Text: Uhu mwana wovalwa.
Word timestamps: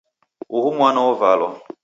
Uhu 0.57 0.69
mwana 0.77 0.99
wovalwa. 1.05 1.49